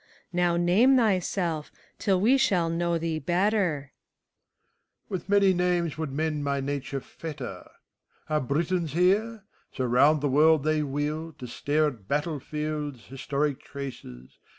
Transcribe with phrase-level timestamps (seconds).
[0.33, 3.91] Now name thyself, till we shall know thee better.
[5.11, 5.11] MEPHISTOPHELES.
[5.11, 7.69] With many names would men my nature fetter.
[8.27, 9.43] Are Britons heref
[9.73, 14.39] So round the world they wheel, To stare at battle fields, historic traces.